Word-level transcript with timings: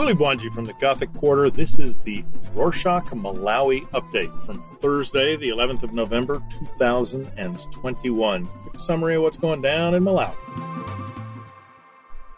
Uli 0.00 0.14
Bwanji 0.14 0.50
from 0.50 0.64
the 0.64 0.72
Gothic 0.72 1.12
Quarter. 1.12 1.50
This 1.50 1.78
is 1.78 1.98
the 1.98 2.24
Rorschach 2.54 3.10
Malawi 3.10 3.86
update 3.90 4.32
from 4.44 4.62
Thursday, 4.76 5.36
the 5.36 5.50
11th 5.50 5.82
of 5.82 5.92
November, 5.92 6.42
2021. 6.58 8.46
Quick 8.46 8.80
summary 8.80 9.16
of 9.16 9.22
what's 9.22 9.36
going 9.36 9.60
down 9.60 9.94
in 9.94 10.02
Malawi. 10.02 10.34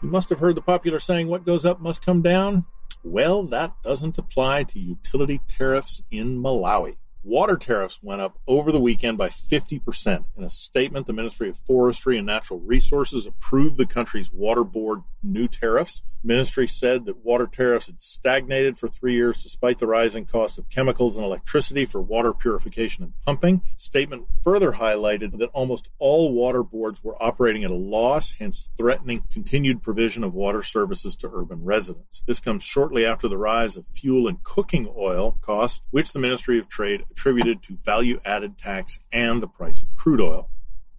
You 0.01 0.09
must 0.09 0.27
have 0.27 0.39
heard 0.39 0.55
the 0.55 0.61
popular 0.61 0.99
saying, 0.99 1.29
What 1.29 1.45
goes 1.45 1.65
up 1.65 1.79
must 1.79 2.05
come 2.05 2.21
down. 2.21 2.65
Well, 3.01 3.43
that 3.43 3.81
doesn't 3.81 4.17
apply 4.17 4.63
to 4.63 4.79
utility 4.79 5.39
tariffs 5.47 6.03
in 6.11 6.43
Malawi. 6.43 6.97
Water 7.25 7.55
tariffs 7.55 7.99
went 8.03 8.19
up 8.19 8.37
over 8.47 8.69
the 8.69 8.81
weekend 8.81 9.17
by 9.17 9.29
50%. 9.29 10.25
In 10.35 10.43
a 10.43 10.49
statement, 10.49 11.07
the 11.07 11.13
Ministry 11.13 11.47
of 11.47 11.57
Forestry 11.57 12.17
and 12.17 12.27
Natural 12.27 12.59
Resources 12.59 13.25
approved 13.25 13.77
the 13.77 13.85
country's 13.85 14.31
water 14.33 14.65
board 14.65 15.03
new 15.23 15.47
tariffs. 15.47 16.03
Ministry 16.25 16.67
said 16.67 17.05
that 17.05 17.25
water 17.25 17.47
tariffs 17.47 17.87
had 17.87 17.99
stagnated 17.99 18.77
for 18.77 18.87
three 18.87 19.13
years 19.13 19.43
despite 19.43 19.79
the 19.79 19.87
rising 19.87 20.25
cost 20.25 20.57
of 20.57 20.69
chemicals 20.69 21.15
and 21.15 21.25
electricity 21.25 21.85
for 21.85 22.01
water 22.01 22.33
purification 22.33 23.03
and 23.03 23.13
pumping. 23.25 23.61
Statement 23.77 24.25
further 24.41 24.73
highlighted 24.73 25.37
that 25.37 25.49
almost 25.51 25.89
all 25.99 26.33
water 26.33 26.63
boards 26.63 27.03
were 27.03 27.21
operating 27.21 27.63
at 27.63 27.71
a 27.71 27.75
loss, 27.75 28.33
hence 28.33 28.69
threatening 28.77 29.23
continued 29.29 29.81
provision 29.81 30.23
of 30.23 30.33
water 30.33 30.63
services 30.63 31.15
to 31.17 31.29
urban 31.33 31.63
residents. 31.63 32.23
This 32.25 32.39
comes 32.39 32.63
shortly 32.63 33.05
after 33.05 33.27
the 33.27 33.37
rise 33.37 33.75
of 33.75 33.85
fuel 33.85 34.27
and 34.27 34.43
cooking 34.43 34.93
oil 34.97 35.37
costs, 35.41 35.81
which 35.91 36.13
the 36.13 36.19
Ministry 36.19 36.57
of 36.57 36.69
Trade 36.69 37.03
attributed 37.13 37.61
to 37.63 37.75
value 37.77 38.19
added 38.25 38.57
tax 38.57 38.99
and 39.11 39.41
the 39.41 39.47
price 39.47 39.83
of 39.83 39.93
crude 39.95 40.19
oil. 40.19 40.49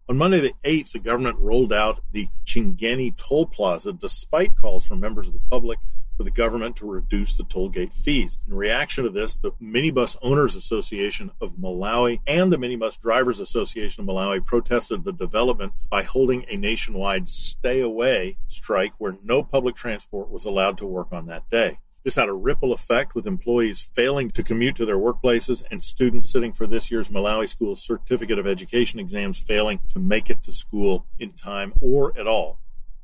On 0.09 0.17
Monday 0.17 0.41
the 0.41 0.55
8th, 0.65 0.93
the 0.93 0.99
government 0.99 1.39
rolled 1.39 1.73
out 1.73 2.01
the 2.13 2.29
Chingeni 2.45 3.17
toll 3.17 3.47
plaza 3.47 3.93
despite 3.93 4.55
calls 4.55 4.87
from 4.87 5.01
members 5.01 5.29
of 5.29 5.35
the 5.35 5.41
public 5.51 5.79
for 6.17 6.23
the 6.23 6.31
government 6.31 6.77
to 6.77 6.87
reduce 6.87 7.37
the 7.37 7.43
toll 7.43 7.69
gate 7.69 7.93
fees. 7.93 8.39
In 8.47 8.55
reaction 8.55 9.03
to 9.05 9.11
this, 9.11 9.35
the 9.37 9.51
Minibus 9.53 10.17
Owners 10.23 10.55
Association 10.55 11.33
of 11.41 11.57
Malawi 11.57 12.21
and 12.27 12.53
the 12.53 12.59
Minibus 12.59 13.01
Drivers 13.01 13.41
Association 13.41 14.03
of 14.03 14.09
Malawi 14.09 14.45
protested 14.45 15.03
the 15.03 15.13
development 15.13 15.73
by 15.91 16.03
holding 16.05 16.45
a 16.49 16.57
nationwide 16.57 17.29
stay 17.29 17.81
away 17.81 18.37
strike 18.47 18.93
where 18.99 19.17
no 19.25 19.43
public 19.43 19.75
transport 19.75 20.31
was 20.31 20.45
allowed 20.45 20.79
to 20.79 20.87
work 20.87 21.09
on 21.13 21.27
that 21.27 21.49
day. 21.51 21.79
This 22.05 22.17
had 22.17 22.29
a 22.29 22.35
ripple 22.35 22.75
effect 22.75 23.15
with 23.15 23.27
employees 23.27 23.81
failing 23.81 24.31
to 24.33 24.43
commute 24.43 24.77
to 24.77 24.85
their 24.85 24.99
workplaces 24.99 25.65
and 25.71 25.83
students 25.83 26.31
sitting 26.31 26.53
for 26.53 26.67
this 26.67 26.91
year's 26.91 27.09
Malawi 27.09 27.49
School 27.49 27.75
Certificate 27.77 28.39
of 28.39 28.47
Education 28.47 29.01
exams 29.01 29.39
failing 29.39 29.81
to 29.89 29.99
make 29.99 30.29
it 30.29 30.43
to 30.43 30.53
school 30.53 31.07
in 31.19 31.33
time 31.33 31.73
or 31.81 32.13
at 32.19 32.27
all. 32.27 32.61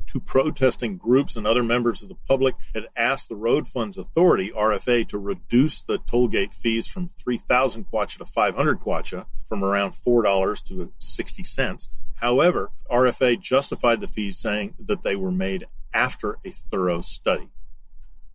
Two 0.06 0.20
protesting 0.20 0.98
groups 0.98 1.34
and 1.34 1.46
other 1.46 1.62
members 1.62 2.02
of 2.02 2.10
the 2.10 2.14
public 2.14 2.56
had 2.74 2.88
asked 2.94 3.30
the 3.30 3.36
Road 3.36 3.66
Funds 3.66 3.96
Authority, 3.96 4.52
RFA, 4.54 5.08
to 5.08 5.18
reduce 5.18 5.80
the 5.80 5.96
toll 5.96 6.28
gate 6.28 6.52
fees 6.52 6.86
from 6.86 7.08
3,000 7.08 7.86
kwacha 7.90 8.18
to 8.18 8.26
500 8.26 8.80
kwacha, 8.80 9.24
from 9.44 9.64
around 9.64 9.92
$4 9.92 10.62
to 10.64 10.92
60 10.98 11.44
cents. 11.44 11.88
However, 12.16 12.70
RFA 12.90 13.40
justified 13.40 14.00
the 14.00 14.08
fees 14.08 14.38
saying 14.38 14.74
that 14.78 15.04
they 15.04 15.16
were 15.16 15.32
made 15.32 15.64
after 15.94 16.36
a 16.44 16.50
thorough 16.50 17.00
study. 17.00 17.48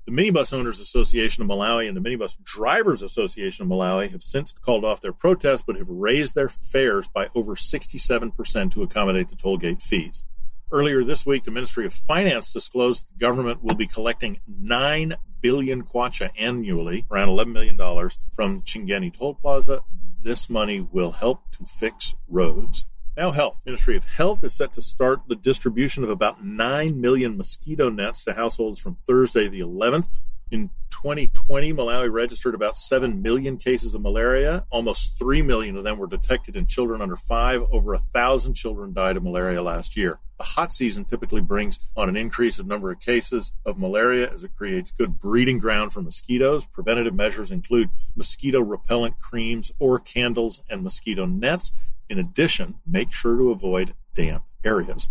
The 0.06 0.12
Minibus 0.12 0.54
Owners 0.54 0.80
Association 0.80 1.42
of 1.42 1.50
Malawi 1.50 1.88
and 1.88 1.98
the 1.98 2.02
Minibus 2.02 2.38
Drivers 2.44 3.02
Association 3.02 3.64
of 3.64 3.70
Malawi 3.70 4.12
have 4.12 4.22
since 4.22 4.54
called 4.54 4.86
off 4.86 5.02
their 5.02 5.12
protests 5.12 5.64
but 5.66 5.78
have 5.78 5.90
raised 5.90 6.36
their 6.36 6.48
fares 6.48 7.08
by 7.08 7.30
over 7.34 7.56
67% 7.56 8.72
to 8.72 8.84
accommodate 8.84 9.30
the 9.30 9.36
toll 9.36 9.58
gate 9.58 9.82
fees. 9.82 10.24
Earlier 10.72 11.04
this 11.04 11.26
week, 11.26 11.46
the 11.46 11.50
Ministry 11.50 11.88
of 11.88 11.94
Finance 11.94 12.54
disclosed 12.54 13.10
the 13.10 13.18
government 13.18 13.64
will 13.64 13.74
be 13.74 13.88
collecting 13.88 14.42
9 14.48 15.16
billion 15.42 15.82
kwacha 15.82 16.30
annually, 16.38 17.08
around 17.10 17.30
$11 17.30 17.52
million, 17.52 17.78
from 18.32 18.62
Chingeni 18.62 19.12
Toll 19.12 19.34
Plaza. 19.34 19.82
This 20.22 20.52
money 20.52 20.82
will 20.82 21.14
help 21.14 21.50
to 21.58 21.66
fix 21.66 22.14
roads 22.28 22.86
now, 23.18 23.32
health. 23.32 23.62
Ministry 23.66 23.96
of 23.96 24.06
Health 24.06 24.44
is 24.44 24.54
set 24.54 24.74
to 24.74 24.82
start 24.82 25.22
the 25.28 25.36
distribution 25.36 26.04
of 26.04 26.10
about 26.10 26.44
9 26.44 27.00
million 27.00 27.38
mosquito 27.38 27.90
nets 27.90 28.26
to 28.26 28.34
households 28.34 28.80
from 28.80 28.98
Thursday, 29.08 29.48
the 29.48 29.62
11th. 29.62 30.08
In 30.52 30.70
2020, 30.92 31.74
Malawi 31.74 32.12
registered 32.12 32.54
about 32.54 32.78
7 32.78 33.22
million 33.22 33.58
cases 33.58 33.96
of 33.96 34.02
malaria. 34.02 34.66
Almost 34.70 35.18
3 35.18 35.42
million 35.42 35.78
of 35.78 35.84
them 35.84 35.98
were 35.98 36.08
detected 36.08 36.56
in 36.56 36.68
children 36.68 37.02
under 37.02 37.16
five. 37.16 37.64
Over 37.72 37.94
a 37.94 38.00
thousand 38.00 38.54
children 38.54 38.94
died 38.94 39.18
of 39.18 39.24
malaria 39.24 39.64
last 39.64 39.96
year. 39.96 40.20
The 40.38 40.44
hot 40.44 40.74
season 40.74 41.06
typically 41.06 41.42
brings 41.42 41.80
on 41.96 42.10
an 42.10 42.18
increase 42.18 42.60
of 42.60 42.68
number 42.68 42.92
of 42.92 43.00
cases 43.00 43.54
of 43.66 43.80
malaria 43.80 44.32
as 44.32 44.44
it 44.44 44.56
creates 44.56 44.92
good 44.92 45.20
breeding 45.20 45.58
ground 45.58 45.94
for 45.94 46.02
mosquitoes. 46.02 46.66
Preventative 46.66 47.16
measures 47.16 47.52
include 47.52 47.90
mosquito 48.16 48.60
repellent 48.60 49.20
creams 49.20 49.72
or 49.80 50.00
candles 50.00 50.62
and 50.70 50.84
mosquito 50.84 51.26
nets. 51.26 51.72
In 52.10 52.20
addition, 52.20 52.76
make 52.86 53.12
sure 53.12 53.38
to 53.38 53.52
avoid 53.52 53.94
damp 54.14 54.44
areas. 54.64 55.10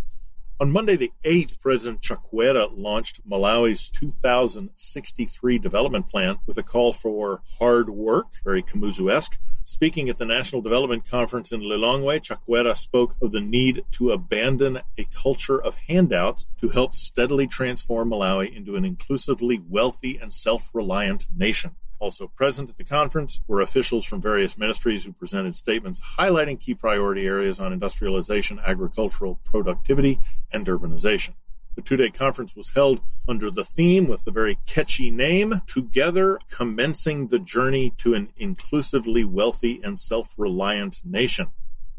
On 0.61 0.71
Monday, 0.71 0.95
the 0.95 1.11
8th, 1.25 1.61
President 1.61 2.01
Chakwera 2.01 2.71
launched 2.73 3.29
Malawi's 3.29 3.91
2063 3.91 5.59
development 5.59 6.09
plan 6.09 6.37
with 6.47 6.57
a 6.57 6.63
call 6.63 6.93
for 6.93 7.43
hard 7.59 7.91
work, 7.91 8.29
very 8.45 8.63
Kamuzu 8.63 9.13
esque. 9.13 9.41
Speaking 9.65 10.09
at 10.09 10.19
the 10.19 10.25
National 10.25 10.63
Development 10.63 11.05
Conference 11.05 11.51
in 11.51 11.61
Lilongwe, 11.63 12.21
Chakwera 12.21 12.77
spoke 12.77 13.17
of 13.21 13.33
the 13.33 13.41
need 13.41 13.83
to 13.93 14.13
abandon 14.13 14.81
a 14.97 15.05
culture 15.07 15.61
of 15.61 15.75
handouts 15.89 16.47
to 16.61 16.69
help 16.69 16.95
steadily 16.95 17.49
transform 17.49 18.11
Malawi 18.11 18.55
into 18.55 18.77
an 18.77 18.85
inclusively 18.85 19.61
wealthy 19.69 20.19
and 20.19 20.33
self 20.33 20.71
reliant 20.73 21.27
nation. 21.37 21.73
Also 21.99 22.27
present 22.27 22.71
at 22.71 22.77
the 22.77 22.85
conference 22.85 23.41
were 23.47 23.61
officials 23.61 24.05
from 24.05 24.21
various 24.21 24.59
ministries 24.59 25.05
who 25.05 25.13
presented 25.13 25.57
statements 25.57 26.01
highlighting 26.19 26.61
key 26.61 26.75
priority 26.75 27.27
areas 27.27 27.61
on 27.61 27.73
industrialization, 27.73 28.61
agricultural 28.65 29.41
productivity, 29.45 30.21
and 30.53 30.67
urbanization. 30.67 31.35
The 31.77 31.83
two 31.83 31.97
day 31.97 32.11
conference 32.11 32.55
was 32.55 32.71
held 32.71 33.01
under 33.29 33.51
the 33.51 33.65
theme 33.65 34.07
with 34.07 34.25
the 34.25 34.31
very 34.31 34.59
catchy 34.67 35.11
name 35.11 35.63
Together 35.67 36.39
Commencing 36.49 37.29
the 37.29 37.41
Journey 37.41 37.93
to 37.99 38.15
an 38.15 38.29
Inclusively 38.37 39.25
Wealthy 39.25 39.81
and 39.83 39.99
Self 39.99 40.35
Reliant 40.37 41.01
Nation. 41.05 41.49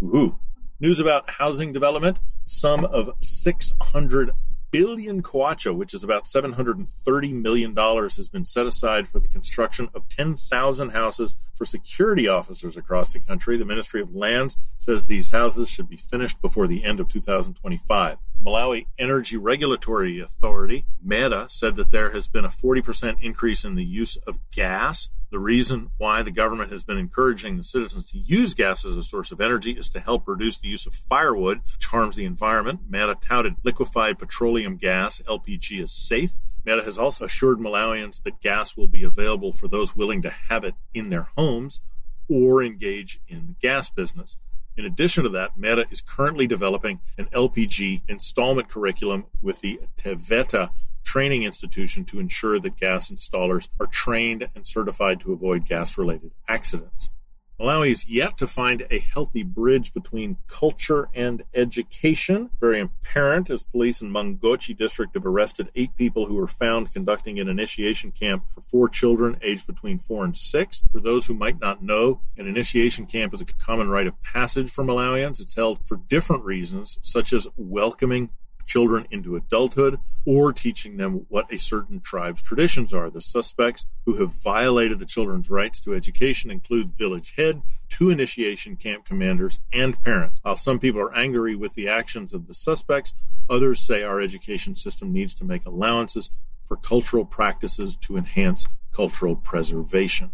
Woohoo! 0.01 0.39
News 0.79 0.99
about 0.99 1.29
housing 1.31 1.73
development. 1.73 2.19
Some 2.43 2.85
of 2.85 3.11
600 3.19 4.31
billion 4.71 5.21
kwacha, 5.21 5.75
which 5.75 5.93
is 5.93 6.03
about 6.03 6.25
$730 6.25 7.33
million, 7.33 7.75
has 7.75 8.29
been 8.29 8.45
set 8.45 8.65
aside 8.65 9.07
for 9.07 9.19
the 9.19 9.27
construction 9.27 9.89
of 9.93 10.07
10,000 10.09 10.89
houses 10.89 11.35
for 11.53 11.65
security 11.65 12.27
officers 12.27 12.77
across 12.77 13.13
the 13.13 13.19
country. 13.19 13.57
The 13.57 13.65
Ministry 13.65 14.01
of 14.01 14.13
Lands 14.13 14.57
says 14.77 15.05
these 15.05 15.31
houses 15.31 15.69
should 15.69 15.89
be 15.89 15.97
finished 15.97 16.41
before 16.41 16.67
the 16.67 16.83
end 16.83 16.99
of 16.99 17.07
2025. 17.07 18.17
Malawi 18.45 18.85
Energy 18.99 19.37
Regulatory 19.37 20.19
Authority, 20.19 20.85
MERA, 21.01 21.47
said 21.49 21.75
that 21.77 21.91
there 21.91 22.11
has 22.11 22.27
been 22.27 22.45
a 22.45 22.49
40% 22.49 23.21
increase 23.21 23.65
in 23.65 23.75
the 23.75 23.85
use 23.85 24.17
of 24.27 24.39
gas 24.51 25.09
the 25.35 25.39
reason 25.39 25.91
why 25.97 26.21
the 26.21 26.31
government 26.31 26.71
has 26.71 26.85
been 26.85 26.97
encouraging 26.97 27.57
the 27.57 27.63
citizens 27.65 28.09
to 28.09 28.17
use 28.17 28.53
gas 28.53 28.85
as 28.85 28.95
a 28.95 29.03
source 29.03 29.33
of 29.33 29.41
energy 29.41 29.71
is 29.71 29.89
to 29.89 29.99
help 29.99 30.25
reduce 30.29 30.59
the 30.59 30.69
use 30.69 30.85
of 30.85 30.93
firewood, 30.93 31.59
which 31.73 31.87
harms 31.87 32.15
the 32.15 32.23
environment. 32.23 32.79
MERA 32.87 33.15
touted 33.19 33.55
liquefied 33.61 34.17
petroleum 34.17 34.77
gas, 34.77 35.21
LPG, 35.27 35.83
is 35.83 35.91
safe. 35.91 36.35
MERA 36.65 36.85
has 36.85 36.97
also 36.97 37.25
assured 37.25 37.59
Malawians 37.59 38.23
that 38.23 38.39
gas 38.39 38.77
will 38.77 38.87
be 38.87 39.03
available 39.03 39.51
for 39.51 39.67
those 39.67 39.93
willing 39.93 40.21
to 40.21 40.29
have 40.29 40.63
it 40.63 40.75
in 40.93 41.09
their 41.09 41.27
homes 41.37 41.81
or 42.29 42.63
engage 42.63 43.19
in 43.27 43.47
the 43.47 43.55
gas 43.61 43.89
business. 43.89 44.37
In 44.77 44.85
addition 44.85 45.25
to 45.25 45.29
that, 45.31 45.57
MERA 45.57 45.83
is 45.91 45.99
currently 45.99 46.47
developing 46.47 47.01
an 47.17 47.25
LPG 47.33 48.03
installment 48.07 48.69
curriculum 48.69 49.25
with 49.41 49.59
the 49.59 49.81
TEVETA 49.97 50.69
training 51.05 51.43
institution 51.43 52.03
to 52.05 52.19
ensure 52.19 52.59
that 52.59 52.77
gas 52.77 53.09
installers 53.09 53.69
are 53.79 53.87
trained 53.87 54.49
and 54.55 54.67
certified 54.67 55.21
to 55.21 55.31
avoid 55.31 55.65
gas 55.65 55.97
related 55.97 56.31
accidents. 56.47 57.09
Malawi 57.57 57.91
is 57.91 58.05
yet 58.09 58.37
to 58.37 58.47
find 58.47 58.85
a 58.91 58.99
healthy 58.99 59.41
bridge 59.41 59.93
between 59.93 60.35
culture 60.47 61.07
and 61.15 61.41
education. 61.53 62.49
Very 62.59 62.81
apparent 62.81 63.49
as 63.49 63.63
police 63.63 64.01
in 64.01 64.11
Mangochi 64.11 64.75
district 64.75 65.13
have 65.13 65.25
arrested 65.25 65.71
eight 65.73 65.95
people 65.95 66.25
who 66.25 66.35
were 66.35 66.49
found 66.49 66.91
conducting 66.91 67.39
an 67.39 67.47
initiation 67.47 68.11
camp 68.11 68.43
for 68.53 68.59
four 68.59 68.89
children 68.89 69.37
aged 69.41 69.67
between 69.67 69.99
four 69.99 70.25
and 70.25 70.35
six. 70.35 70.83
For 70.91 70.99
those 70.99 71.27
who 71.27 71.33
might 71.33 71.61
not 71.61 71.81
know, 71.81 72.19
an 72.35 72.45
initiation 72.45 73.05
camp 73.05 73.33
is 73.33 73.39
a 73.39 73.45
common 73.45 73.87
rite 73.87 74.07
of 74.07 74.21
passage 74.21 74.69
for 74.69 74.83
Malawians. 74.83 75.39
It's 75.39 75.55
held 75.55 75.79
for 75.87 75.95
different 76.09 76.43
reasons, 76.43 76.99
such 77.03 77.31
as 77.31 77.47
welcoming 77.55 78.31
children 78.65 79.05
into 79.11 79.35
adulthood 79.35 79.99
or 80.25 80.51
teaching 80.51 80.97
them 80.97 81.25
what 81.29 81.51
a 81.51 81.57
certain 81.57 81.99
tribe's 81.99 82.41
traditions 82.41 82.93
are. 82.93 83.09
The 83.09 83.21
suspects 83.21 83.85
who 84.05 84.15
have 84.15 84.33
violated 84.33 84.99
the 84.99 85.05
children's 85.05 85.49
rights 85.49 85.79
to 85.81 85.93
education 85.93 86.49
include 86.49 86.95
village 86.95 87.33
head, 87.37 87.61
two 87.89 88.09
initiation 88.09 88.75
camp 88.75 89.05
commanders, 89.05 89.59
and 89.71 90.01
parents. 90.03 90.39
While 90.41 90.55
some 90.55 90.79
people 90.79 91.01
are 91.01 91.15
angry 91.15 91.55
with 91.55 91.75
the 91.75 91.87
actions 91.87 92.33
of 92.33 92.47
the 92.47 92.53
suspects, 92.53 93.13
others 93.49 93.79
say 93.79 94.03
our 94.03 94.19
education 94.19 94.75
system 94.75 95.13
needs 95.13 95.35
to 95.35 95.45
make 95.45 95.65
allowances 95.65 96.31
for 96.63 96.77
cultural 96.77 97.25
practices 97.25 97.95
to 97.97 98.17
enhance 98.17 98.67
cultural 98.91 99.35
preservation. 99.35 100.31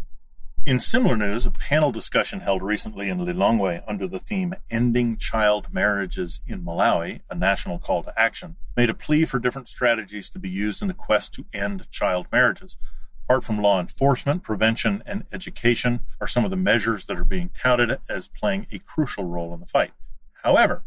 In 0.64 0.78
similar 0.78 1.16
news, 1.16 1.44
a 1.44 1.50
panel 1.50 1.90
discussion 1.90 2.38
held 2.38 2.62
recently 2.62 3.08
in 3.08 3.18
Lilongwe 3.18 3.82
under 3.88 4.06
the 4.06 4.20
theme 4.20 4.54
Ending 4.70 5.16
Child 5.16 5.66
Marriages 5.72 6.40
in 6.46 6.62
Malawi, 6.62 7.22
a 7.28 7.34
national 7.34 7.80
call 7.80 8.04
to 8.04 8.16
action, 8.16 8.54
made 8.76 8.88
a 8.88 8.94
plea 8.94 9.24
for 9.24 9.40
different 9.40 9.68
strategies 9.68 10.30
to 10.30 10.38
be 10.38 10.48
used 10.48 10.80
in 10.80 10.86
the 10.86 10.94
quest 10.94 11.34
to 11.34 11.46
end 11.52 11.90
child 11.90 12.28
marriages. 12.30 12.76
Apart 13.24 13.42
from 13.42 13.60
law 13.60 13.80
enforcement, 13.80 14.44
prevention 14.44 15.02
and 15.04 15.24
education 15.32 16.02
are 16.20 16.28
some 16.28 16.44
of 16.44 16.52
the 16.52 16.56
measures 16.56 17.06
that 17.06 17.18
are 17.18 17.24
being 17.24 17.50
touted 17.60 17.98
as 18.08 18.28
playing 18.28 18.68
a 18.70 18.78
crucial 18.78 19.24
role 19.24 19.52
in 19.52 19.58
the 19.58 19.66
fight. 19.66 19.90
However, 20.44 20.84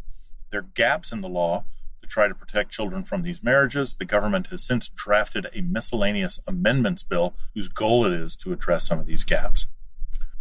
there 0.50 0.60
are 0.60 0.70
gaps 0.72 1.12
in 1.12 1.20
the 1.20 1.28
law 1.28 1.64
to 2.06 2.12
try 2.12 2.28
to 2.28 2.34
protect 2.34 2.70
children 2.70 3.02
from 3.04 3.22
these 3.22 3.42
marriages. 3.42 3.96
The 3.96 4.04
government 4.04 4.48
has 4.48 4.62
since 4.62 4.88
drafted 4.88 5.48
a 5.54 5.60
miscellaneous 5.60 6.40
amendments 6.46 7.02
bill 7.02 7.34
whose 7.54 7.68
goal 7.68 8.06
it 8.06 8.12
is 8.12 8.36
to 8.36 8.52
address 8.52 8.86
some 8.86 9.00
of 9.00 9.06
these 9.06 9.24
gaps. 9.24 9.66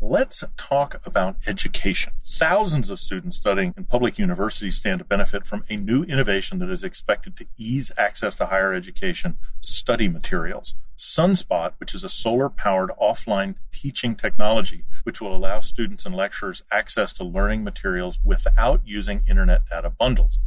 Let's 0.02 0.44
talk 0.58 1.02
about 1.06 1.38
education. 1.48 2.14
Thousands 2.22 2.90
of 2.90 3.00
students 3.00 3.38
studying 3.38 3.74
in 3.78 3.86
public 3.86 4.20
universities 4.20 4.76
stand 4.76 5.00
to 5.00 5.06
benefit 5.06 5.48
from 5.48 5.64
a 5.70 5.78
new 5.78 6.04
innovation 6.04 6.60
that 6.60 6.70
is 6.70 6.84
expected 6.84 7.38
to 7.38 7.46
ease 7.58 7.92
access 7.98 8.36
to 8.36 8.48
higher 8.48 8.74
education 8.74 9.38
study 9.62 10.08
materials. 10.08 10.76
Sunspot, 10.98 11.74
which 11.78 11.96
is 11.96 12.04
a 12.04 12.10
solar 12.10 12.50
powered 12.50 12.92
offline 13.02 13.56
teaching 13.72 14.16
technology, 14.16 14.84
which 15.04 15.22
will 15.22 15.36
allow 15.36 15.60
students 15.62 16.06
and 16.06 16.16
lecturers 16.16 16.64
access 16.72 17.12
to 17.14 17.24
learning 17.24 17.64
materials 17.64 18.20
without 18.24 18.82
using 18.86 19.24
internet 19.28 19.68
data 19.70 19.90
bundles 19.90 20.40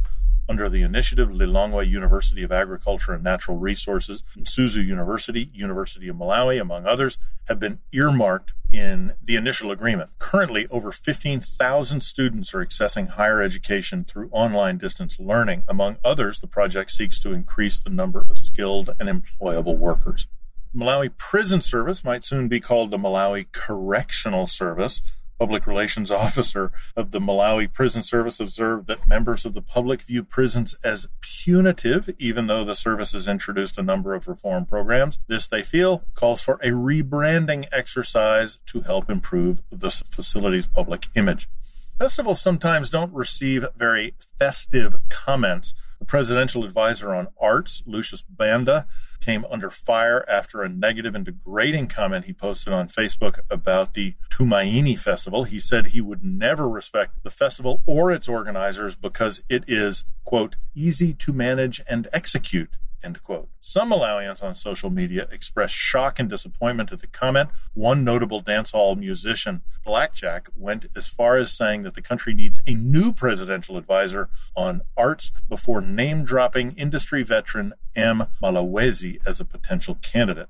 under 0.49 0.67
the 0.67 0.81
initiative 0.81 1.29
Lilongwe 1.29 1.87
University 1.87 2.41
of 2.41 2.51
Agriculture 2.51 3.13
and 3.13 3.23
Natural 3.23 3.55
Resources, 3.55 4.23
Mzuzu 4.35 4.83
University, 4.83 5.51
University 5.53 6.07
of 6.07 6.15
Malawi, 6.15 6.59
among 6.59 6.87
others, 6.87 7.19
have 7.47 7.59
been 7.59 7.79
earmarked 7.91 8.51
in 8.71 9.13
the 9.23 9.35
initial 9.35 9.71
agreement. 9.71 10.09
Currently, 10.17 10.67
over 10.67 10.91
15,000 10.91 12.01
students 12.01 12.53
are 12.53 12.65
accessing 12.65 13.09
higher 13.09 13.41
education 13.41 14.03
through 14.03 14.29
online 14.31 14.79
distance 14.79 15.19
learning. 15.19 15.63
Among 15.67 15.97
others, 16.03 16.39
the 16.39 16.47
project 16.47 16.91
seeks 16.91 17.19
to 17.19 17.31
increase 17.31 17.79
the 17.79 17.91
number 17.91 18.25
of 18.29 18.39
skilled 18.39 18.89
and 18.99 19.07
employable 19.07 19.77
workers. 19.77 20.27
Malawi 20.75 21.09
Prison 21.17 21.61
Service 21.61 22.03
might 22.03 22.23
soon 22.23 22.47
be 22.47 22.59
called 22.59 22.91
the 22.91 22.97
Malawi 22.97 23.51
Correctional 23.51 24.45
Service 24.45 25.01
public 25.39 25.65
relations 25.65 26.11
officer 26.11 26.71
of 26.95 27.11
the 27.11 27.19
Malawi 27.19 27.71
Prison 27.71 28.03
Service 28.03 28.39
observed 28.39 28.87
that 28.87 29.07
members 29.07 29.45
of 29.45 29.53
the 29.53 29.61
public 29.61 30.01
view 30.01 30.23
prisons 30.23 30.75
as 30.83 31.07
punitive, 31.21 32.09
even 32.19 32.47
though 32.47 32.65
the 32.65 32.75
service 32.75 33.13
has 33.13 33.27
introduced 33.27 33.77
a 33.77 33.83
number 33.83 34.13
of 34.13 34.27
reform 34.27 34.65
programs. 34.65 35.19
This, 35.27 35.47
they 35.47 35.63
feel, 35.63 36.03
calls 36.13 36.41
for 36.41 36.55
a 36.55 36.69
rebranding 36.71 37.65
exercise 37.71 38.59
to 38.67 38.81
help 38.81 39.09
improve 39.09 39.63
the 39.71 39.89
facility's 39.89 40.67
public 40.67 41.07
image. 41.15 41.49
Festivals 41.97 42.41
sometimes 42.41 42.89
don't 42.89 43.13
receive 43.13 43.65
very 43.75 44.13
festive 44.37 44.95
comments. 45.09 45.73
Presidential 46.09 46.65
advisor 46.65 47.13
on 47.13 47.27
arts, 47.39 47.83
Lucius 47.85 48.23
Banda, 48.23 48.87
came 49.21 49.45
under 49.51 49.69
fire 49.69 50.25
after 50.27 50.63
a 50.63 50.67
negative 50.67 51.13
and 51.13 51.23
degrading 51.23 51.85
comment 51.85 52.25
he 52.25 52.33
posted 52.33 52.73
on 52.73 52.87
Facebook 52.87 53.37
about 53.51 53.93
the 53.93 54.15
Tumaini 54.31 54.97
Festival. 54.97 55.43
He 55.43 55.59
said 55.59 55.85
he 55.85 56.01
would 56.01 56.23
never 56.23 56.67
respect 56.67 57.21
the 57.21 57.29
festival 57.29 57.83
or 57.85 58.11
its 58.11 58.27
organizers 58.27 58.95
because 58.95 59.43
it 59.49 59.63
is, 59.67 60.05
quote, 60.25 60.55
easy 60.73 61.13
to 61.13 61.31
manage 61.31 61.79
and 61.87 62.07
execute. 62.11 62.79
End 63.01 63.23
quote. 63.23 63.47
Some 63.61 63.91
Malawians 63.91 64.43
on 64.43 64.55
social 64.55 64.89
media 64.89 65.27
expressed 65.31 65.73
shock 65.73 66.19
and 66.19 66.29
disappointment 66.29 66.91
at 66.91 66.99
the 66.99 67.07
comment. 67.07 67.49
One 67.73 68.03
notable 68.03 68.43
dancehall 68.43 68.97
musician, 68.97 69.61
Blackjack, 69.85 70.49
went 70.53 70.87
as 70.97 71.07
far 71.07 71.37
as 71.37 71.55
saying 71.55 71.83
that 71.83 71.93
the 71.93 72.01
country 72.01 72.33
needs 72.33 72.59
a 72.67 72.73
new 72.73 73.13
presidential 73.13 73.77
advisor 73.77 74.29
on 74.53 74.81
arts 74.97 75.31
before 75.47 75.79
name 75.79 76.25
dropping 76.25 76.71
industry 76.71 77.23
veteran 77.23 77.73
M. 77.95 78.27
Malawezi 78.43 79.19
as 79.25 79.39
a 79.39 79.45
potential 79.45 79.95
candidate. 80.01 80.49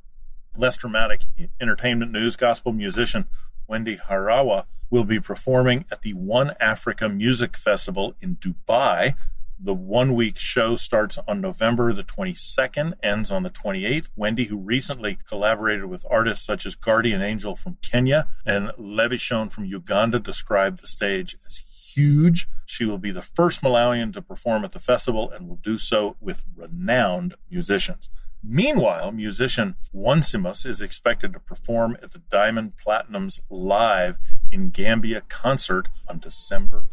Less 0.57 0.75
dramatic 0.75 1.25
entertainment 1.62 2.12
news 2.12 2.36
gospel 2.36 2.74
musician 2.74 3.28
Wendy 3.68 3.98
Harawa 3.98 4.66
will 4.90 5.04
be 5.04 5.19
performing 5.19 5.86
at 5.92 6.02
the 6.02 6.13
One 6.13 6.54
Africa 6.60 7.07
Music 7.07 7.56
Festival 7.56 8.16
in 8.19 8.38
Dubai 8.38 9.13
the 9.61 9.73
one 9.73 10.13
week 10.13 10.38
show 10.38 10.75
starts 10.75 11.19
on 11.27 11.41
November 11.41 11.91
the 11.91 12.03
22nd, 12.03 12.94
ends 13.03 13.31
on 13.31 13.44
the 13.44 13.50
28th. 13.50 14.09
Wendy, 14.15 14.45
who 14.45 14.57
recently 14.57 15.17
collaborated 15.27 15.85
with 15.85 16.06
artists 16.09 16.45
such 16.45 16.65
as 16.65 16.75
Guardian 16.75 17.21
Angel 17.21 17.56
from 17.56 17.77
Kenya 17.81 18.29
and 18.45 18.69
Levixone 18.79 19.51
from 19.51 19.65
Uganda, 19.65 20.19
described 20.19 20.81
the 20.81 20.88
stage 20.88 21.38
as 21.45 21.63
huge. 21.94 22.47
She 22.65 22.85
will 22.85 22.97
be 22.97 23.11
the 23.11 23.21
first 23.21 23.61
Malawian 23.61 24.13
to 24.13 24.21
perform 24.21 24.63
at 24.63 24.71
the 24.71 24.79
festival 24.79 25.29
and 25.29 25.47
will 25.47 25.57
do 25.57 25.77
so 25.77 26.15
with 26.21 26.45
renowned 26.56 27.35
musicians. 27.51 28.09
Meanwhile, 28.41 29.11
musician 29.11 29.75
Onesimus 29.94 30.65
is 30.65 30.81
expected 30.81 31.33
to 31.33 31.39
perform 31.39 31.97
at 32.01 32.11
the 32.11 32.19
Diamond 32.19 32.73
Platnumz 32.77 33.41
Live 33.50 34.17
in 34.50 34.69
Gambia 34.69 35.21
concert 35.27 35.89
on 36.07 36.19
December 36.19 36.85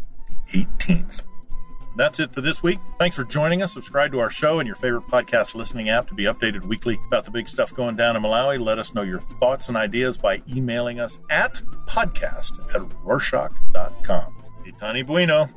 18th. 0.52 1.22
That's 1.96 2.20
it 2.20 2.32
for 2.34 2.42
this 2.42 2.62
week. 2.62 2.78
Thanks 2.98 3.16
for 3.16 3.24
joining 3.24 3.62
us. 3.62 3.72
Subscribe 3.72 4.12
to 4.12 4.20
our 4.20 4.28
show 4.28 4.58
and 4.58 4.66
your 4.66 4.76
favorite 4.76 5.06
podcast 5.06 5.54
listening 5.54 5.88
app 5.88 6.06
to 6.08 6.14
be 6.14 6.24
updated 6.24 6.66
weekly 6.66 7.00
about 7.06 7.24
the 7.24 7.30
big 7.30 7.48
stuff 7.48 7.74
going 7.74 7.96
down 7.96 8.16
in 8.16 8.22
Malawi. 8.22 8.62
Let 8.62 8.78
us 8.78 8.92
know 8.92 9.00
your 9.02 9.20
thoughts 9.20 9.68
and 9.68 9.78
ideas 9.78 10.18
by 10.18 10.42
emailing 10.46 11.00
us 11.00 11.20
at 11.30 11.62
podcast 11.86 12.74
at 12.74 12.82
rorschach.com. 13.02 14.34
Itani 14.66 15.06
Bueno. 15.06 15.48